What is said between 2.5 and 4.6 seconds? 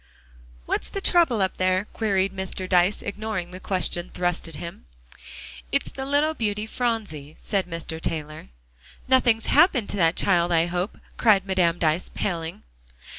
Dyce, ignoring the question thrust at